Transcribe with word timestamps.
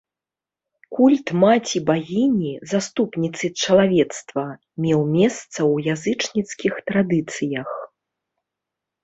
Культ 0.99 1.27
маці-багіні, 1.41 2.53
заступніцы 2.71 3.45
чалавецтва, 3.67 4.47
меў 4.87 5.05
месца 5.17 5.47
ў 5.51 5.75
язычніцкіх 5.99 6.73
традыцыях. 6.91 7.69